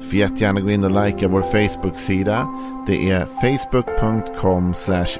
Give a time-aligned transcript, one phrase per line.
[0.00, 2.48] Får jättegärna gå in och likea vår Facebook-sida.
[2.86, 4.74] Det är facebook.com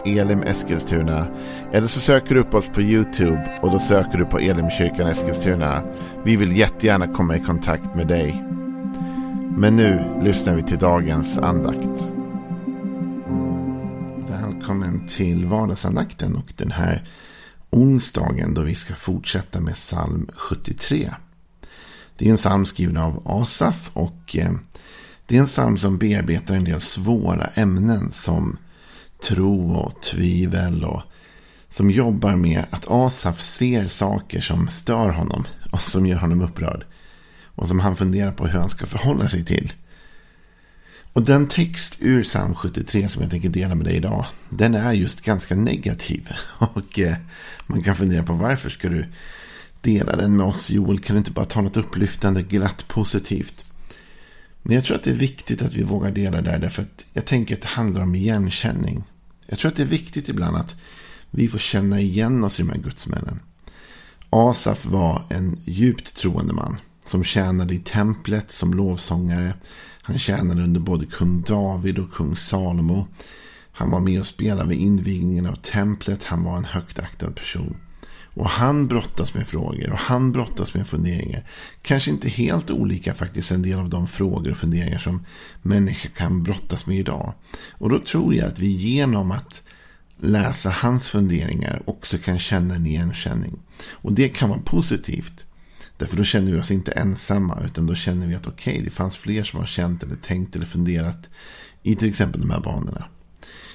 [0.04, 1.26] elimeskilstuna.
[1.72, 5.82] Eller så söker du upp oss på YouTube och då söker du på Elimkyrkan Eskilstuna.
[6.24, 8.44] Vi vill jättegärna komma i kontakt med dig.
[9.56, 12.14] Men nu lyssnar vi till dagens andakt.
[14.28, 17.08] Välkommen till vardagsandakten och den här
[17.70, 21.10] onsdagen då vi ska fortsätta med psalm 73.
[22.16, 24.50] Det är en psalm skriven av Asaf och eh,
[25.28, 28.58] det är en psalm som bearbetar en del svåra ämnen som
[29.22, 31.02] tro och tvivel och
[31.68, 36.84] som jobbar med att Asaf ser saker som stör honom och som gör honom upprörd.
[37.44, 39.72] Och som han funderar på hur han ska förhålla sig till.
[41.12, 44.26] Och den text ur psalm 73 som jag tänker dela med dig idag.
[44.48, 46.28] Den är just ganska negativ.
[46.58, 47.16] Och eh,
[47.66, 49.06] man kan fundera på varför ska du
[49.80, 50.98] dela den med oss Joel?
[50.98, 53.67] Kan du inte bara ta något upplyftande, glatt, positivt?
[54.68, 56.58] Men jag tror att det är viktigt att vi vågar dela där.
[56.58, 59.04] Därför att jag tänker att det handlar om igenkänning.
[59.46, 60.76] Jag tror att det är viktigt ibland att
[61.30, 63.40] vi får känna igen oss i de här gudsmännen.
[64.30, 66.76] Asaf var en djupt troende man.
[67.06, 69.54] Som tjänade i templet som lovsångare.
[70.02, 73.06] Han tjänade under både kung David och kung Salomo.
[73.72, 76.24] Han var med och spelade vid invigningen av templet.
[76.24, 77.76] Han var en högt aktad person.
[78.38, 81.44] Och han brottas med frågor och han brottas med funderingar.
[81.82, 85.24] Kanske inte helt olika faktiskt en del av de frågor och funderingar som
[85.62, 87.32] människor kan brottas med idag.
[87.72, 89.62] Och då tror jag att vi genom att
[90.20, 93.58] läsa hans funderingar också kan känna en igenkänning.
[93.90, 95.46] Och det kan vara positivt.
[95.96, 98.90] Därför då känner vi oss inte ensamma utan då känner vi att okej, okay, det
[98.90, 101.28] fanns fler som har känt eller tänkt eller funderat
[101.82, 103.04] i till exempel de här banorna.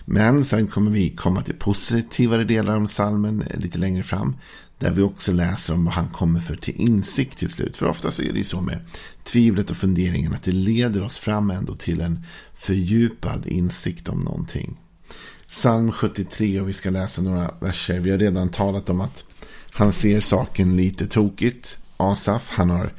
[0.06, 4.36] Men sen kommer vi komma till positivare delar av salmen eh, lite längre fram.
[4.80, 7.78] Där vi också läser om vad han kommer för till insikt till slut.
[7.78, 8.80] För ofta så är det ju så med
[9.24, 12.26] tvivlet och funderingen att det leder oss fram ändå till en
[12.56, 14.78] fördjupad insikt om någonting.
[15.48, 18.00] Psalm 73 och vi ska läsa några verser.
[18.00, 19.26] Vi har redan talat om att
[19.74, 21.78] han ser saken lite tokigt.
[21.98, 22.94] Asaf, han har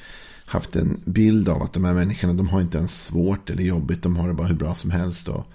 [0.44, 4.02] haft en bild av att de här människorna, de har inte ens svårt eller jobbigt.
[4.02, 5.28] De har det bara hur bra som helst.
[5.28, 5.46] Och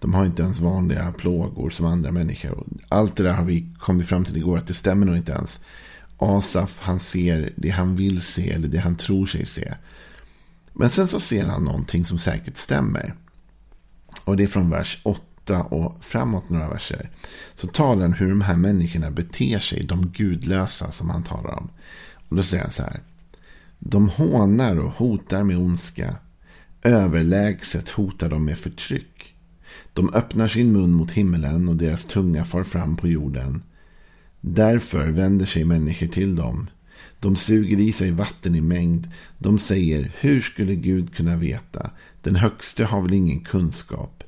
[0.00, 2.66] de har inte ens vanliga plågor som andra människor.
[2.88, 5.60] Allt det där har vi kommit fram till igår att det stämmer nog inte ens.
[6.18, 9.74] Asaf, han ser det han vill se eller det han tror sig se.
[10.72, 13.14] Men sen så ser han någonting som säkert stämmer.
[14.24, 17.10] Och det är från vers 8 och framåt några verser.
[17.54, 21.70] Så talar han hur de här människorna beter sig, de gudlösa som han talar om.
[22.28, 23.00] Och då säger han så här.
[23.78, 26.14] De hånar och hotar med ondska.
[26.82, 29.37] Överlägset hotar de med förtryck.
[29.98, 33.62] De öppnar sin mun mot himmelen och deras tunga far fram på jorden.
[34.40, 36.70] Därför vänder sig människor till dem.
[37.20, 39.10] De suger i sig vatten i mängd.
[39.38, 41.90] De säger, hur skulle Gud kunna veta?
[42.22, 44.24] Den högste har väl ingen kunskap.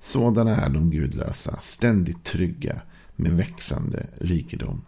[0.00, 2.80] Sådana är de gudlösa, ständigt trygga
[3.16, 4.82] med växande rikedom.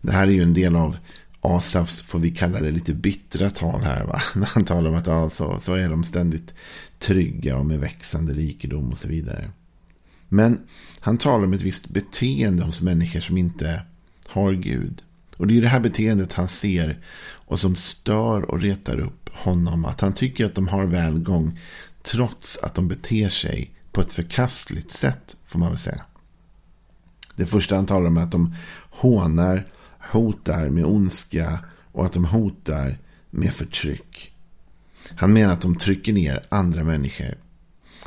[0.00, 0.96] Det här är ju en del av
[1.40, 4.04] Asafs, får vi kalla det, lite bittra tal här.
[4.04, 4.22] Va?
[4.34, 6.54] När han talar om att ja, så, så är de ständigt
[6.98, 9.50] trygga och med växande rikedom och så vidare.
[10.28, 10.60] Men
[11.00, 13.82] han talar om ett visst beteende hos människor som inte
[14.26, 15.02] har Gud.
[15.36, 19.84] Och det är det här beteendet han ser och som stör och retar upp honom.
[19.84, 21.58] Att han tycker att de har välgång
[22.02, 26.04] trots att de beter sig på ett förkastligt sätt, får man väl säga.
[27.36, 28.54] Det första han talar om är att de
[28.90, 29.66] hånar,
[29.98, 31.58] hotar med ondska
[31.92, 32.98] och att de hotar
[33.30, 34.35] med förtryck.
[35.14, 37.38] Han menar att de trycker ner andra människor.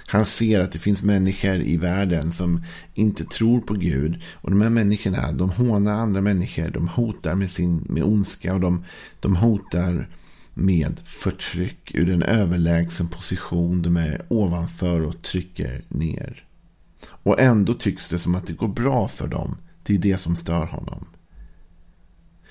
[0.06, 2.64] Han ser att det finns människor i världen som
[2.94, 4.22] inte tror på Gud.
[4.34, 6.70] Och de här människorna, de hånar andra människor.
[6.70, 8.84] De hotar med, sin, med ondska och de,
[9.20, 10.10] de hotar
[10.54, 13.82] med förtryck ur en överlägsen position.
[13.82, 16.44] De är ovanför och trycker ner.
[17.08, 19.58] Och ändå tycks det som att det går bra för dem.
[19.84, 21.06] Det är det som stör honom.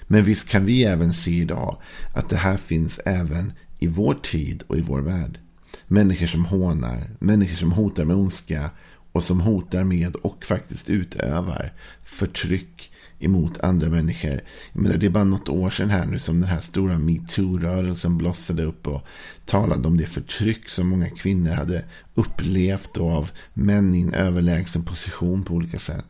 [0.02, 1.76] Men visst kan vi även se idag
[2.14, 5.38] att det här finns även i vår tid och i vår värld.
[5.86, 8.70] Människor som hånar, människor som hotar med ondska
[9.12, 11.72] och som hotar med och faktiskt utövar
[12.04, 14.40] förtryck emot andra människor.
[14.72, 18.18] Jag menar, det är bara något år sedan här nu som den här stora metoo-rörelsen
[18.18, 19.02] blossade upp och
[19.44, 21.84] talade om det förtryck som många kvinnor hade
[22.14, 26.04] upplevt av män i en överlägsen position på olika sätt.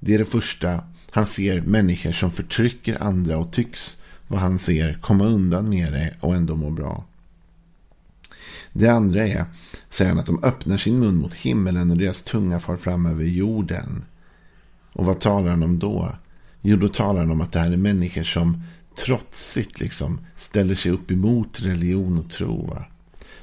[0.00, 3.96] Det är det första Han ser människor som förtrycker andra och tycks,
[4.28, 7.04] vad han ser, komma undan med det och ändå må bra.
[8.72, 9.44] Det andra är,
[9.90, 13.24] säger han, att de öppnar sin mun mot himmelen och deras tunga far fram över
[13.24, 14.04] jorden.
[14.92, 16.16] Och vad talar han om då?
[16.62, 18.62] Jo, då talar han om att det här är människor som
[19.04, 22.66] trotsigt liksom ställer sig upp emot religion och tro.
[22.66, 22.84] Va?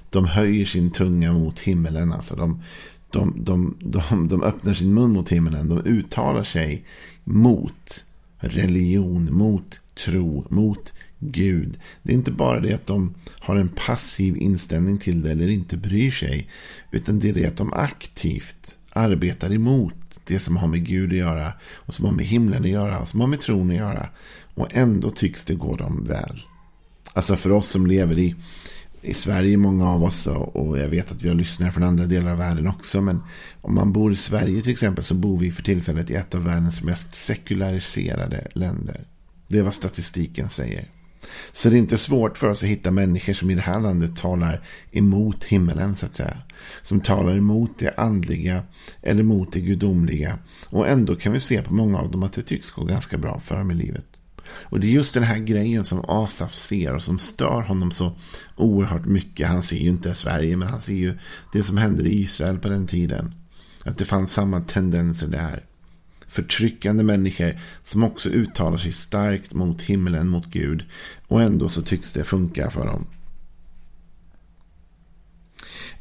[0.10, 2.14] De höjer sin tunga mot himmelen.
[2.14, 2.62] Alltså de,
[3.10, 5.70] de, de, de, de öppnar sin mun mot himmelen.
[5.70, 6.86] De uttalar sig
[7.24, 8.06] mot
[8.38, 11.80] religion, mot tro, mot Gud.
[12.04, 15.78] Det är inte bara det att de har en passiv inställning till det eller inte
[15.78, 16.50] bryr sig.
[16.92, 21.18] Utan det är det att de aktivt arbetar emot det som har med Gud att
[21.18, 21.54] göra.
[21.64, 23.00] Och som har med himlen att göra.
[23.00, 24.10] Och som har med tron att göra.
[24.56, 26.44] Och ändå tycks det gå dem väl.
[27.14, 28.36] Alltså för oss som lever i,
[29.02, 30.28] i Sverige, många av oss.
[30.28, 33.02] Och jag vet att vi har lyssnare från andra delar av världen också.
[33.02, 33.24] Men
[33.62, 36.44] om man bor i Sverige till exempel så bor vi för tillfället i ett av
[36.44, 39.08] världens mest sekulariserade länder.
[39.54, 40.86] Det är vad statistiken säger.
[41.54, 44.16] Så det är inte svårt för oss att hitta människor som i det här landet
[44.16, 46.38] talar emot himmelen så att säga.
[46.84, 48.64] Som talar emot det andliga
[49.02, 50.40] eller emot det gudomliga.
[50.66, 53.40] Och ändå kan vi se på många av dem att det tycks gå ganska bra
[53.40, 54.06] för dem i livet.
[54.46, 58.18] Och det är just den här grejen som Asaf ser och som stör honom så
[58.56, 59.48] oerhört mycket.
[59.48, 61.18] Han ser ju inte Sverige men han ser ju
[61.54, 63.36] det som hände i Israel på den tiden.
[63.86, 65.64] Att det fanns samma tendenser där
[66.34, 70.84] förtryckande människor som också uttalar sig starkt mot himlen, mot Gud.
[71.28, 73.06] Och ändå så tycks det funka för dem.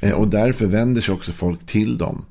[0.00, 2.24] Eh, och därför vänder sig också folk till dem.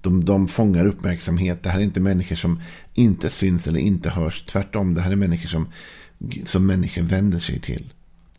[0.00, 1.62] De, de fångar uppmärksamhet.
[1.62, 2.62] Det här är inte människor som
[2.94, 4.42] inte syns eller inte hörs.
[4.42, 5.68] Tvärtom, det här är människor som,
[6.46, 7.92] som människor vänder sig till.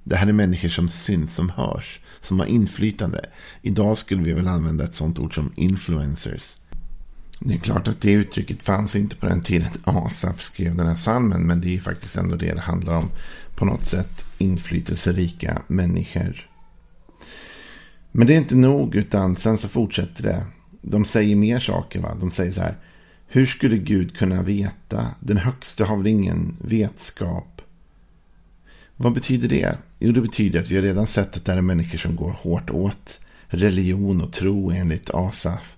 [0.04, 3.26] Det här är människor som syns, som hörs, som har inflytande.
[3.62, 6.56] Idag skulle vi väl använda ett sånt ord som influencers.
[7.44, 10.96] Det är klart att det uttrycket fanns inte på den tiden Asaf skrev den här
[10.96, 11.42] salmen.
[11.42, 13.10] Men det är ju faktiskt ändå det det handlar om.
[13.56, 16.50] På något sätt inflytelserika människor.
[18.12, 20.46] Men det är inte nog utan sen så fortsätter det.
[20.82, 22.18] De säger mer saker va.
[22.20, 22.78] De säger så här.
[23.28, 25.08] Hur skulle Gud kunna veta?
[25.20, 27.62] Den högsta har väl ingen vetskap.
[28.96, 29.78] Vad betyder det?
[30.00, 32.70] Jo, det betyder att vi har redan sett att det är människor som går hårt
[32.70, 35.78] åt religion och tro enligt Asaf.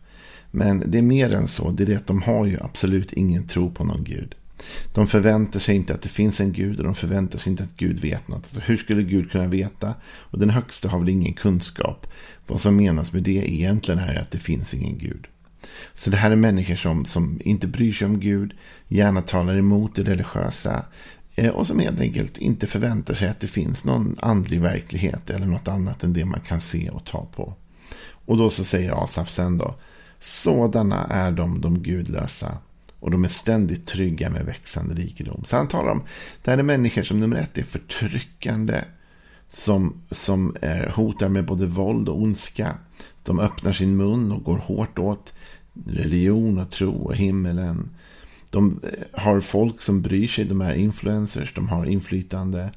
[0.55, 1.71] Men det är mer än så.
[1.71, 4.35] Det är det att de har ju absolut ingen tro på någon gud.
[4.93, 7.77] De förväntar sig inte att det finns en gud och de förväntar sig inte att
[7.77, 8.43] Gud vet något.
[8.43, 9.93] Alltså, hur skulle Gud kunna veta?
[10.03, 12.07] Och den högsta har väl ingen kunskap.
[12.47, 15.27] Vad som menas med det egentligen är att det finns ingen gud.
[15.93, 18.53] Så det här är människor som, som inte bryr sig om Gud,
[18.87, 20.85] gärna talar emot det religiösa
[21.35, 25.45] eh, och som helt enkelt inte förväntar sig att det finns någon andlig verklighet eller
[25.45, 27.53] något annat än det man kan se och ta på.
[28.25, 29.75] Och då så säger Asaf sen då,
[30.23, 32.57] sådana är de, de gudlösa.
[32.99, 35.43] Och de är ständigt trygga med växande rikedom.
[35.45, 36.03] Så han talar om,
[36.43, 38.83] det här är människor som nummer ett är förtryckande.
[39.49, 42.77] Som, som är, hotar med både våld och ondska.
[43.23, 45.33] De öppnar sin mun och går hårt åt
[45.87, 47.89] religion och tro och himmelen.
[48.53, 52.71] De eh, har folk som bryr sig, de är influencers, de har inflytande.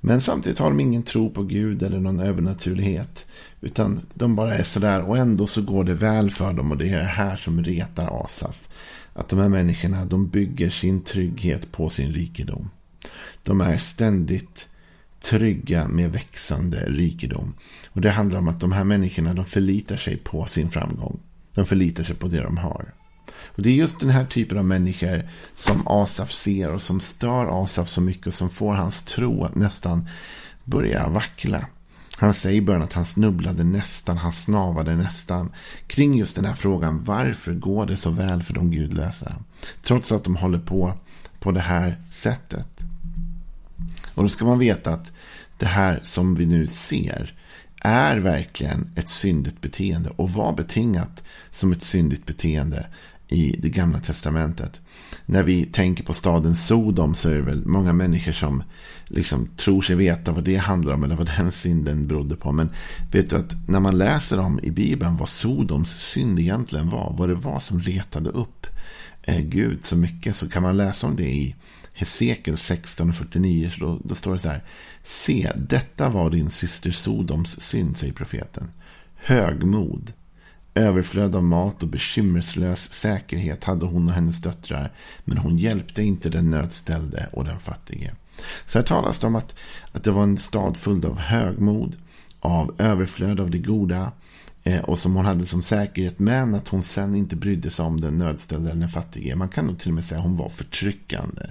[0.00, 3.26] Men samtidigt har de ingen tro på Gud eller någon övernaturlighet.
[3.60, 6.88] Utan de bara är sådär och ändå så går det väl för dem och det
[6.88, 8.68] är det här som retar Asaf.
[9.12, 12.70] Att de här människorna de bygger sin trygghet på sin rikedom.
[13.42, 14.68] De är ständigt
[15.20, 17.54] trygga med växande rikedom.
[17.88, 21.20] Och det handlar om att de här människorna de förlitar sig på sin framgång.
[21.54, 22.92] De förlitar sig på det de har.
[23.46, 27.64] Och Det är just den här typen av människor som Asaf ser och som stör
[27.64, 30.08] Asaf så mycket och som får hans tro att nästan
[30.64, 31.66] börja vackla.
[32.18, 35.52] Han säger i början att han snubblade nästan, han snavade nästan
[35.86, 37.04] kring just den här frågan.
[37.04, 39.34] Varför går det så väl för de gudlösa?
[39.82, 40.94] Trots att de håller på
[41.40, 42.80] på det här sättet.
[44.14, 45.12] Och då ska man veta att
[45.58, 47.34] det här som vi nu ser
[47.80, 52.86] är verkligen ett syndigt beteende och var betingat som ett syndigt beteende
[53.32, 54.80] i det gamla testamentet.
[55.26, 58.62] När vi tänker på staden Sodom så är det väl många människor som
[59.04, 62.52] liksom tror sig veta vad det handlar om eller vad den synden berodde på.
[62.52, 62.70] Men
[63.12, 67.28] vet du att när man läser om i Bibeln vad Sodoms synd egentligen var, vad
[67.28, 68.66] det var som retade upp
[69.22, 71.54] eh, Gud så mycket, så kan man läsa om det i
[71.92, 73.80] Hesekiel 16.49.
[73.80, 74.64] Då, då står det så här.
[75.02, 78.70] Se, detta var din syster Sodoms synd, säger profeten.
[79.14, 80.12] Högmod
[80.74, 84.92] Överflöd av mat och bekymmerslös säkerhet hade hon och hennes döttrar.
[85.24, 88.10] Men hon hjälpte inte den nödställde och den fattige.
[88.66, 89.54] Så här talas det om att,
[89.92, 91.96] att det var en stad full av högmod,
[92.40, 94.12] av överflöd av det goda,
[94.64, 96.18] Eh, och som hon hade som säkerhet.
[96.18, 99.34] Men att hon sen inte brydde sig om den nödställde eller den fattige.
[99.36, 101.42] Man kan nog till och med säga att hon var förtryckande.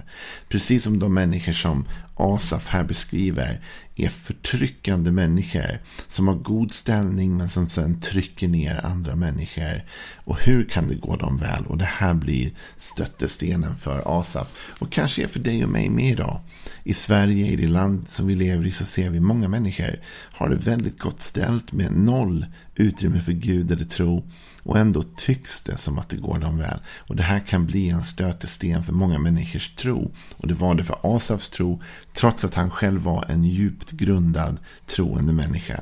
[0.48, 1.84] Precis som de människor som
[2.16, 3.60] Asaf här beskriver
[3.96, 5.80] är förtryckande människor.
[6.08, 9.84] Som har god ställning men som sen trycker ner andra människor.
[10.24, 11.66] Och hur kan det gå dem väl?
[11.66, 14.72] Och det här blir stöttestenen för Asaf.
[14.78, 16.40] Och kanske är för dig och mig med idag.
[16.84, 20.00] I Sverige, i det land som vi lever i, så ser vi många människor
[20.32, 24.22] har det väldigt gott ställt med noll utrymme för Gud eller tro.
[24.62, 26.78] Och ändå tycks det som att det går dem väl.
[26.98, 30.10] Och det här kan bli en stötesten för många människors tro.
[30.36, 31.82] Och det var det för Asafs tro.
[32.12, 35.80] Trots att han själv var en djupt grundad troende människa.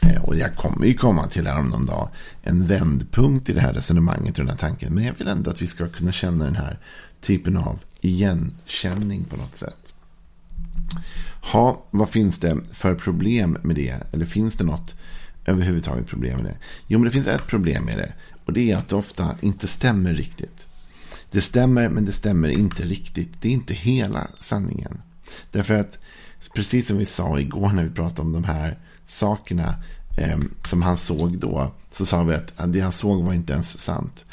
[0.00, 2.08] Eh, och jag kommer ju komma till här om någon dag.
[2.42, 4.94] En vändpunkt i det här resonemanget och den här tanken.
[4.94, 6.78] Men jag vill ändå att vi ska kunna känna den här
[7.20, 9.92] typen av igenkänning på något sätt.
[11.52, 13.96] Ha, vad finns det för problem med det?
[14.12, 14.94] Eller finns det något
[15.46, 16.56] överhuvudtaget problem med det?
[16.86, 18.12] Jo, men det finns ett problem med det.
[18.44, 20.66] Och det är att det ofta inte stämmer riktigt.
[21.30, 23.30] Det stämmer, men det stämmer inte riktigt.
[23.40, 25.00] Det är inte hela sanningen.
[25.50, 25.98] Därför att,
[26.54, 29.74] precis som vi sa igår när vi pratade om de här sakerna
[30.16, 33.78] eh, som han såg då, så sa vi att det han såg var inte ens
[33.78, 34.24] sant.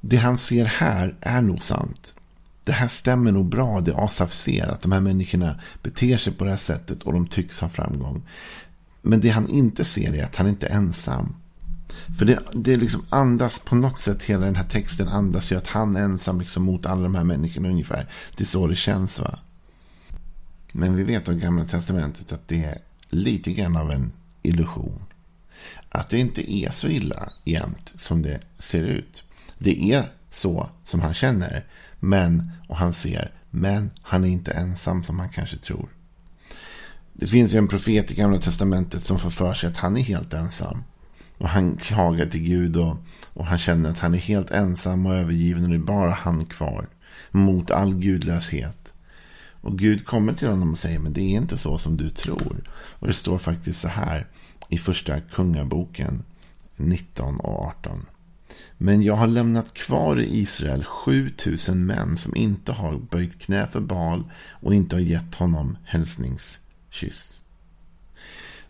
[0.00, 2.14] Det han ser här är nog sant.
[2.64, 6.44] Det här stämmer nog bra, det Asaf ser, att de här människorna beter sig på
[6.44, 8.22] det här sättet och de tycks ha framgång.
[9.06, 11.34] Men det han inte ser är att han inte är ensam.
[12.18, 15.66] För det, det liksom andas på något sätt, hela den här texten andas ju att
[15.66, 18.10] han är ensam liksom mot alla de här människorna ungefär.
[18.36, 19.38] Det är så det känns va.
[20.72, 25.02] Men vi vet av Gamla Testamentet att det är lite grann av en illusion.
[25.88, 29.24] Att det inte är så illa jämt som det ser ut.
[29.58, 31.64] Det är så som han känner.
[32.00, 35.95] Men, och han ser, men han är inte ensam som han kanske tror.
[37.18, 40.00] Det finns ju en profet i Gamla Testamentet som får för sig att han är
[40.00, 40.82] helt ensam.
[41.38, 42.96] Och han klagar till Gud och,
[43.32, 46.44] och han känner att han är helt ensam och övergiven och det är bara han
[46.44, 46.88] kvar.
[47.30, 48.92] Mot all gudlöshet.
[49.60, 52.62] Och Gud kommer till honom och säger, men det är inte så som du tror.
[52.70, 54.26] Och det står faktiskt så här
[54.68, 56.22] i första kungaboken
[56.76, 58.06] 19 och 18.
[58.78, 63.80] Men jag har lämnat kvar i Israel 7000 män som inte har böjt knä för
[63.80, 65.76] Baal och inte har gett honom
[66.96, 67.40] kyss.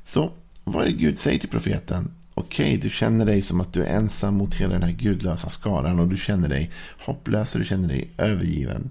[0.04, 0.32] Så
[0.64, 2.10] vad är det Gud säger till profeten?
[2.34, 5.48] Okej, okay, du känner dig som att du är ensam mot hela den här gudlösa
[5.48, 8.90] skaran och du känner dig hopplös och du känner dig övergiven.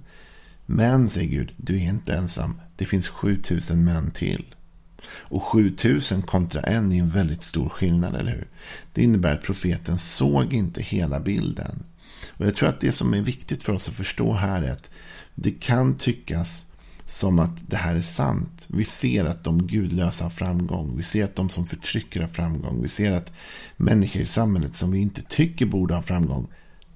[0.66, 2.62] Men, säger Gud, du är inte ensam.
[2.76, 4.56] Det finns 7000 män till.
[5.08, 8.48] Och 7000 kontra en är en väldigt stor skillnad, eller hur?
[8.94, 11.84] Det innebär att profeten såg inte hela bilden.
[12.30, 14.90] Och jag tror att det som är viktigt för oss att förstå här är att
[15.36, 16.66] det kan tyckas
[17.06, 18.66] som att det här är sant.
[18.70, 20.98] Vi ser att de gudlösa har framgång.
[20.98, 22.82] Vi ser att de som förtrycker har framgång.
[22.82, 23.32] Vi ser att
[23.78, 26.48] människor i samhället som vi inte tycker borde ha framgång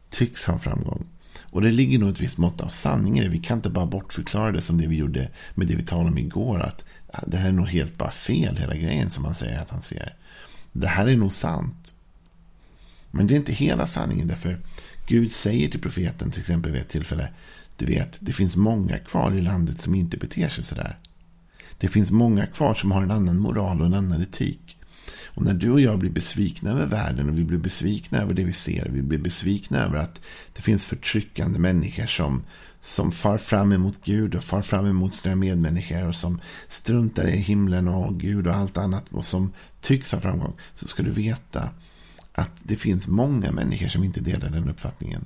[0.09, 1.05] tycks ha framgång.
[1.51, 3.29] Och det ligger nog ett visst mått av sanning i det.
[3.29, 6.17] Vi kan inte bara bortförklara det som det vi gjorde med det vi talade om
[6.17, 6.59] igår.
[6.59, 6.83] Att
[7.27, 10.15] det här är nog helt bara fel, hela grejen som han säger att han ser.
[10.71, 11.93] Det här är nog sant.
[13.11, 14.27] Men det är inte hela sanningen.
[14.27, 14.59] Därför
[15.07, 17.29] Gud säger till profeten till exempel vid ett tillfälle.
[17.79, 20.97] Du vet, det finns många kvar i landet som inte beter sig sådär.
[21.77, 24.77] Det finns många kvar som har en annan moral och en annan etik.
[25.25, 28.43] Och när du och jag blir besvikna över världen och vi blir besvikna över det
[28.43, 28.89] vi ser.
[28.89, 30.21] Vi blir besvikna över att
[30.53, 32.43] det finns förtryckande människor som,
[32.81, 37.37] som far fram emot Gud och far fram emot sina medmänniskor och som struntar i
[37.37, 40.53] himlen och Gud och allt annat och som tycks ha framgång.
[40.75, 41.69] Så ska du veta
[42.31, 45.25] att det finns många människor som inte delar den uppfattningen.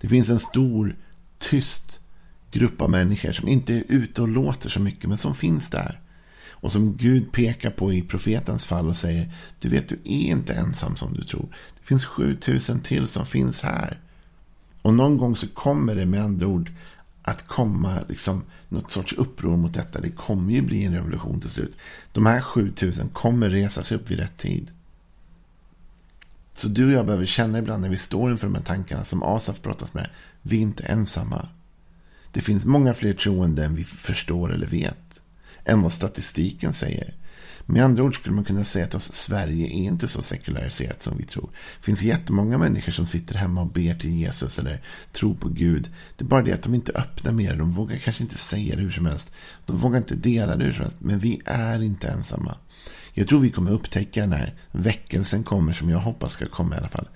[0.00, 0.96] Det finns en stor
[1.50, 1.98] tyst
[2.50, 6.00] grupp av människor som inte är ute och låter så mycket men som finns där.
[6.48, 10.54] Och som Gud pekar på i profetens fall och säger Du vet, du är inte
[10.54, 11.48] ensam som du tror.
[11.80, 14.00] Det finns 7000 till som finns här.
[14.82, 16.70] Och någon gång så kommer det med andra ord
[17.22, 20.00] att komma liksom, något sorts uppror mot detta.
[20.00, 21.76] Det kommer ju bli en revolution till slut.
[22.12, 24.70] De här 7000 kommer resa sig upp vid rätt tid.
[26.54, 29.22] Så du och jag behöver känna ibland när vi står inför de här tankarna som
[29.22, 30.10] Asaf brottas med.
[30.46, 31.48] Vi är inte ensamma.
[32.32, 35.20] Det finns många fler troende än vi förstår eller vet
[35.64, 37.14] än vad statistiken säger.
[37.66, 41.24] Med andra ord skulle man kunna säga att Sverige är inte så sekulariserat som vi
[41.24, 41.50] tror.
[41.52, 44.82] Det finns jättemånga människor som sitter hemma och ber till Jesus eller
[45.12, 45.90] tror på Gud.
[46.16, 47.56] Det är bara det att de inte öppnar mer.
[47.56, 49.30] De vågar kanske inte säga det hur som helst.
[49.66, 51.00] De vågar inte dela det hur som helst.
[51.00, 52.56] Men vi är inte ensamma.
[53.12, 56.88] Jag tror vi kommer upptäcka när väckelsen kommer, som jag hoppas ska komma i alla
[56.88, 57.08] fall,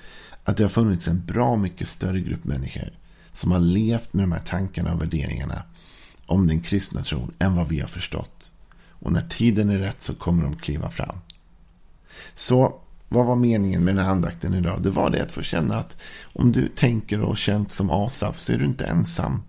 [0.45, 2.93] att det har funnits en bra mycket större grupp människor
[3.39, 5.63] som har levt med de här tankarna och värderingarna
[6.27, 8.53] om den kristna tron än vad vi har förstått.
[8.89, 11.17] Och när tiden är rätt så kommer de kliva fram.
[12.35, 14.83] Så Vad var meningen med den här andakten idag?
[14.83, 15.97] Det var det att få känna att
[16.33, 19.43] om du tänker och känt som Asaf så är du inte ensam.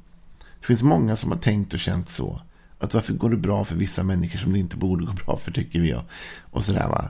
[0.59, 2.41] Det finns många som har tänkt och känt så.
[2.79, 5.51] Att varför går det bra för vissa människor som det inte borde gå bra för
[5.51, 5.95] tycker vi.
[6.51, 7.09] Och sådär va.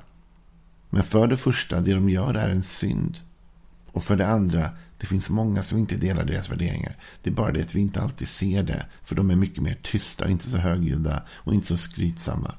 [0.90, 3.18] Men för det första, det de gör är en synd.
[3.92, 4.70] Och för det andra,
[5.00, 6.96] det finns många som inte delar deras värderingar.
[7.24, 8.86] Det är bara det att vi inte alltid ser det.
[9.04, 12.56] För de är mycket mer tysta, inte så högljudda och inte så skrytsamma.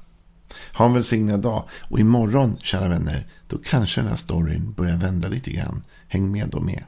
[0.73, 1.69] Ha en välsignad dag.
[1.81, 5.83] Och imorgon, kära vänner, då kanske den här storyn börjar vända lite grann.
[6.07, 6.83] Häng med då med.